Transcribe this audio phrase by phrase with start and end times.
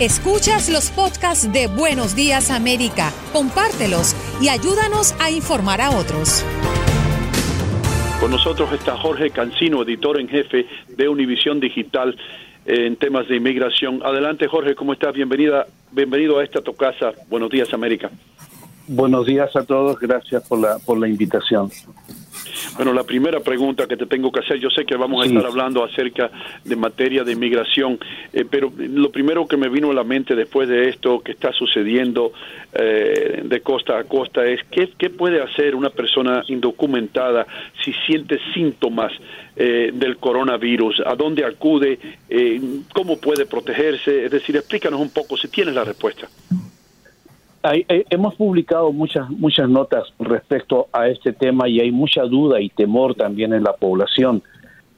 [0.00, 6.42] Escuchas los podcasts de Buenos Días América, compártelos y ayúdanos a informar a otros.
[8.18, 12.16] Con nosotros está Jorge Cancino, editor en jefe de Univisión Digital
[12.64, 14.00] en temas de inmigración.
[14.02, 15.12] Adelante Jorge, ¿cómo estás?
[15.12, 17.12] Bienvenida, bienvenido a esta tu casa.
[17.28, 18.10] Buenos días América.
[18.92, 21.70] Buenos días a todos, gracias por la, por la invitación.
[22.74, 25.46] Bueno, la primera pregunta que te tengo que hacer, yo sé que vamos a estar
[25.46, 26.28] hablando acerca
[26.64, 28.00] de materia de inmigración,
[28.32, 31.52] eh, pero lo primero que me vino a la mente después de esto que está
[31.52, 32.32] sucediendo
[32.72, 37.46] eh, de costa a costa es ¿qué, qué puede hacer una persona indocumentada
[37.84, 39.12] si siente síntomas
[39.54, 41.96] eh, del coronavirus, a dónde acude,
[42.92, 46.26] cómo puede protegerse, es decir, explícanos un poco si tienes la respuesta
[47.62, 53.14] hemos publicado muchas muchas notas respecto a este tema y hay mucha duda y temor
[53.14, 54.42] también en la población.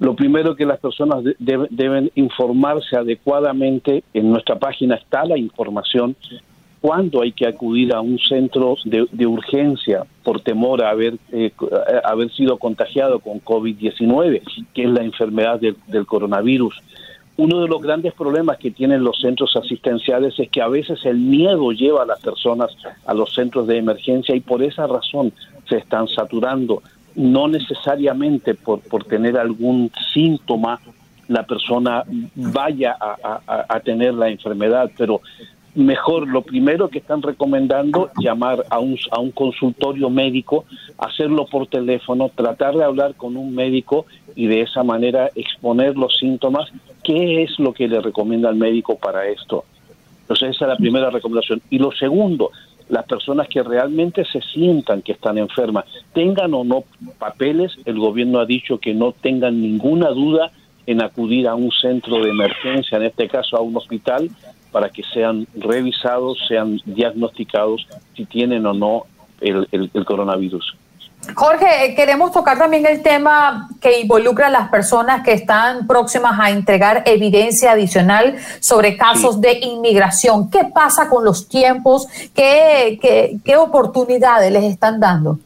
[0.00, 6.14] Lo primero que las personas deben informarse adecuadamente, en nuestra página está la información,
[6.80, 11.52] cuándo hay que acudir a un centro de, urgencia por temor a haber, eh,
[12.04, 14.42] haber sido contagiado con COVID-19,
[14.72, 16.80] que es la enfermedad del coronavirus
[17.38, 21.18] uno de los grandes problemas que tienen los centros asistenciales es que a veces el
[21.18, 22.76] miedo lleva a las personas
[23.06, 25.32] a los centros de emergencia y por esa razón
[25.68, 26.82] se están saturando.
[27.14, 30.80] No necesariamente por, por tener algún síntoma
[31.28, 32.02] la persona
[32.34, 35.20] vaya a, tener la enfermedad, pero
[35.74, 40.64] mejor lo primero que están recomendando llamar a un, a un consultorio médico,
[40.96, 46.16] hacerlo por teléfono, tratar de hablar con un médico y de esa manera exponer los
[46.16, 46.72] síntomas,
[47.08, 49.64] qué es lo que le recomienda el médico para esto.
[50.20, 51.62] Entonces esa es la primera recomendación.
[51.70, 52.50] Y lo segundo,
[52.90, 56.84] las personas que realmente se sientan que están enfermas, tengan o no
[57.18, 60.52] papeles, el gobierno ha dicho que no tengan ninguna duda
[60.86, 64.28] en acudir a un centro de emergencia, en este caso a un hospital,
[64.70, 69.04] para que sean revisados, sean diagnosticados si tienen o no
[69.40, 70.76] el, el coronavirus.
[71.38, 76.50] Jorge, queremos tocar también el tema que involucra a las personas que están próximas a
[76.50, 80.50] entregar evidencia adicional sobre casos de inmigración.
[80.50, 82.08] ¿Qué pasa con los tiempos?
[82.34, 82.98] ¿Qué,
[83.44, 85.38] qué, oportunidades les están dando?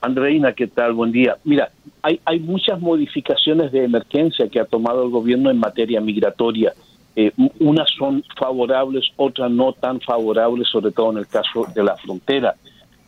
[0.00, 0.94] Andreina, ¿qué tal?
[0.94, 1.36] Buen día.
[1.44, 1.70] Mira,
[2.02, 6.72] hay, hay muchas modificaciones de emergencia que ha tomado el gobierno en materia migratoria.
[7.14, 7.30] Eh,
[7.60, 12.56] unas son favorables, otras no tan favorables, sobre todo en el caso de la frontera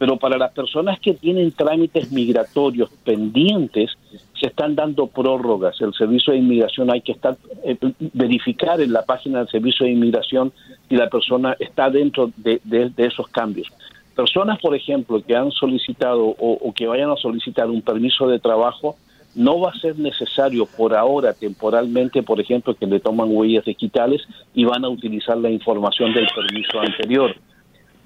[0.01, 3.91] pero para las personas que tienen trámites migratorios pendientes,
[4.33, 5.79] se están dando prórrogas.
[5.83, 7.77] El Servicio de Inmigración hay que estar eh,
[8.15, 10.55] verificar en la página del Servicio de Inmigración
[10.89, 12.63] si la persona está dentro de,
[12.97, 13.69] esos cambios.
[14.17, 18.39] Personas, por ejemplo, que han solicitado o, o, que vayan a solicitar un permiso de
[18.39, 18.97] trabajo,
[19.35, 24.23] no va a ser necesario por ahora, temporalmente, por ejemplo, que le toman huellas digitales
[24.55, 27.37] y van a utilizar la información del permiso anterior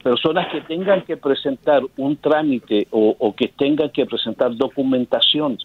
[0.05, 5.57] personas que tengan que presentar un trámite o, que tengan que presentar documentación,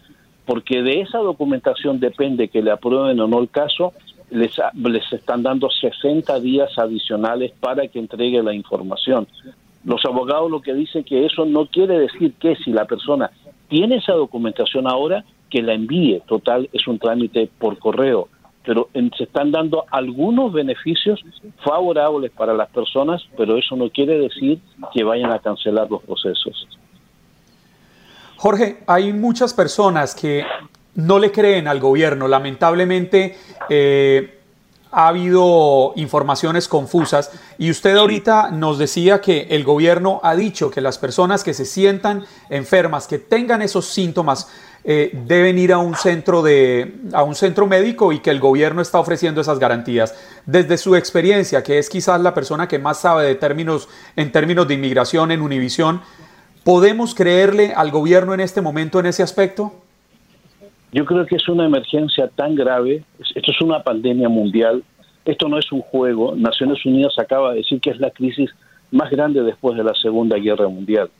[0.46, 3.92] porque de esa documentación depende que le aprueben o no el caso,
[4.30, 9.28] les, les están dando 60 días adicionales para que entregue la información.
[9.84, 13.30] Los abogados lo que dicen que eso no quiere decir que si la persona
[13.68, 16.22] tiene esa documentación ahora, que la envíe.
[16.26, 18.28] Total, es un trámite por correo.
[18.64, 21.20] Pero se están dando algunos beneficios
[21.64, 24.60] favorables para las personas, pero eso no quiere decir
[24.92, 26.68] que vayan a cancelar los procesos.
[28.36, 30.44] Jorge, hay muchas personas que
[30.94, 32.28] no le creen al gobierno.
[32.28, 33.36] Lamentablemente
[33.68, 34.40] eh,
[34.92, 40.80] ha habido informaciones confusas y usted ahorita nos decía que el gobierno ha dicho que
[40.80, 44.50] las personas que se sientan enfermas, que tengan esos síntomas,
[44.82, 48.80] eh, deben ir a un centro de a un centro médico y que el gobierno
[48.80, 50.14] está ofreciendo esas garantías.
[50.46, 54.66] Desde su experiencia, que es quizás la persona que más sabe de términos en términos
[54.66, 56.00] de inmigración en Univisión,
[56.64, 59.74] ¿podemos creerle al gobierno en este momento en ese aspecto?
[60.92, 64.82] Yo creo que es una emergencia tan grave, esto es una pandemia mundial,
[65.24, 66.34] esto no es un juego.
[66.34, 68.50] Naciones Unidas acaba de decir que es la crisis
[68.90, 71.10] más grande después de la Segunda Guerra Mundial.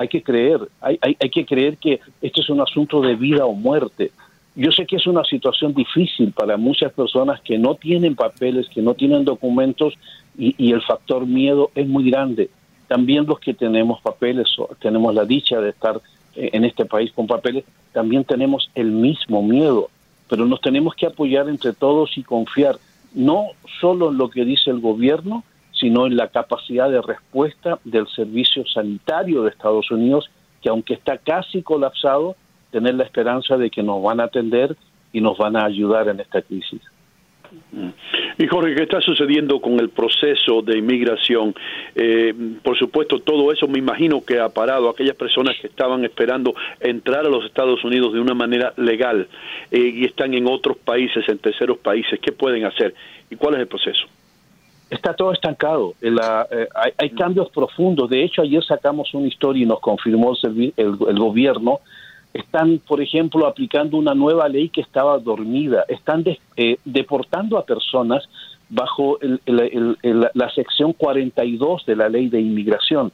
[0.00, 3.52] Hay que creer, hay, hay, que creer que esto es un asunto de vida o
[3.52, 4.12] muerte.
[4.56, 8.80] Yo sé que es una situación difícil para muchas personas que no tienen papeles, que
[8.80, 9.92] no tienen documentos
[10.38, 12.48] y, y el factor miedo es muy grande.
[12.88, 14.48] También los que tenemos papeles,
[14.80, 16.00] tenemos la dicha de estar
[16.34, 19.90] eh, en este país con papeles, también tenemos el mismo miedo,
[20.30, 22.78] pero nos tenemos que apoyar entre todos y confiar
[23.12, 23.48] no
[23.80, 25.44] solo en lo que dice el gobierno,
[25.80, 30.30] sino en la capacidad de respuesta del servicio sanitario de Estados Unidos,
[30.62, 32.36] que aunque está casi colapsado,
[32.70, 34.76] tener la esperanza de que nos van a atender
[35.12, 36.82] y nos van a ayudar en esta crisis.
[38.38, 41.52] Y Jorge, ¿qué está sucediendo con el proceso de inmigración?
[41.96, 46.54] Eh, por supuesto, todo eso me imagino que ha parado aquellas personas que estaban esperando
[46.78, 49.26] entrar a los Estados Unidos de una manera legal
[49.72, 52.20] eh, y están en otros países, en terceros países.
[52.20, 52.94] ¿Qué pueden hacer?
[53.30, 54.06] ¿Y cuál es el proceso?
[54.90, 55.94] Está todo estancado.
[56.02, 58.10] Eh, hay, cambios profundos.
[58.10, 61.80] De hecho, ayer sacamos una historia y nos confirmó el, el gobierno
[62.32, 66.24] están, por ejemplo, aplicando una nueva ley que estaba dormida, están
[66.56, 68.28] eh, deportando a personas
[68.68, 73.10] bajo la sección 42 de la ley de inmigración.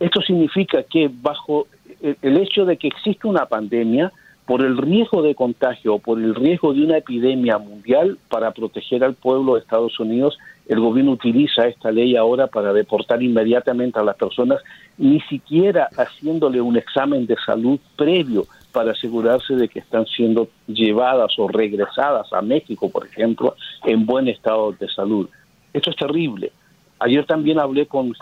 [0.00, 1.68] Esto significa que bajo
[2.00, 4.12] el hecho de que existe una pandemia,
[4.50, 9.04] por el riesgo de contagio o por el riesgo de una epidemia mundial para proteger
[9.04, 10.36] al pueblo de Estados Unidos,
[10.70, 14.60] el gobierno utiliza esta ley ahora para deportar inmediatamente a las personas,
[14.98, 21.36] ni siquiera haciéndole un examen de salud previo para asegurarse de que están siendo llevadas
[21.38, 25.28] o regresadas a México, por ejemplo, en buen estado de salud.
[25.72, 26.52] Esto es terrible.
[27.00, 28.14] Ayer también hablé con,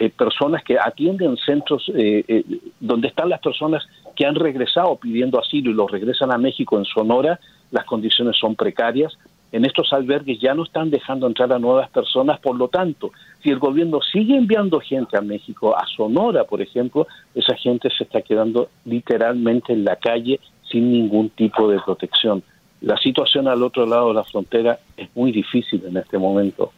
[0.00, 2.44] eh, personas que atienden centros eh, eh,
[2.80, 3.86] donde están las personas
[4.16, 7.38] que han regresado pidiendo asilo y los regresan a México en Sonora,
[7.70, 9.16] las condiciones son precarias.
[9.54, 13.50] En estos albergues ya no están dejando entrar a nuevas personas, por lo tanto, si
[13.50, 17.06] el gobierno sigue enviando gente a México, a Sonora, por ejemplo,
[17.36, 22.42] esa gente se está quedando literalmente en la calle sin ningún tipo de protección.
[22.80, 26.72] La situación al otro lado de la frontera es muy difícil en este momento.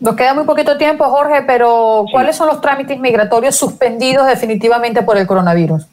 [0.00, 5.18] Nos queda muy poquito tiempo, Jorge, pero ¿cuáles son los trámites migratorios suspendidos definitivamente por
[5.18, 5.86] el coronavirus?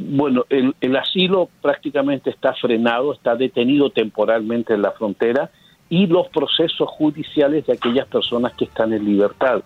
[0.00, 5.50] Bueno, el, asilo prácticamente está frenado, está detenido temporalmente en la frontera
[5.88, 9.60] y los procesos judiciales de aquellas personas que están en libertad.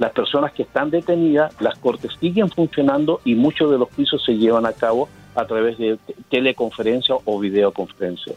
[0.00, 4.36] Las personas que están detenidas, las cortes siguen funcionando y muchos de los juicios se
[4.36, 5.98] llevan a cabo a través de
[6.30, 8.34] teleconferencia o videoconferencia.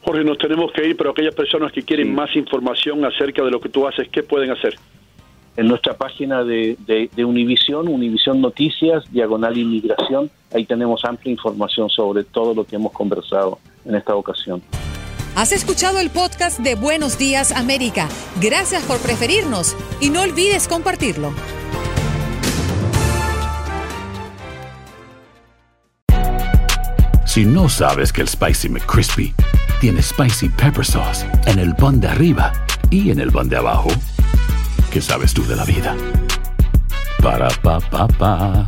[0.00, 3.60] Jorge, nos tenemos que ir, pero aquellas personas que quieren más información acerca de lo
[3.60, 4.78] que tú haces, ¿qué pueden hacer?
[5.58, 10.30] En nuestra página de, de, Univisión, Univisión Noticias, Diagonal Inmigración.
[10.54, 14.62] Ahí tenemos amplia información sobre todo lo que hemos conversado en esta ocasión.
[15.34, 18.08] Has escuchado el podcast de Buenos Días América.
[18.40, 21.32] Gracias por preferirnos y no olvides compartirlo.
[27.26, 29.34] Si no sabes que el Spicy McCrispy
[29.80, 32.52] tiene Spicy Pepper Sauce en el pan de arriba
[32.90, 33.90] y en el pan de abajo,
[34.90, 35.94] ¿Qué sabes tú de la vida?
[37.22, 38.66] Para pa pa pa.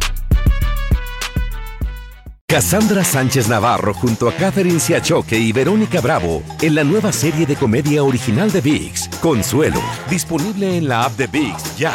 [2.47, 7.55] Cassandra Sánchez Navarro junto a Catherine Siachoque y Verónica Bravo en la nueva serie de
[7.57, 11.95] comedia original de Vix, Consuelo, disponible en la app de Vix ya.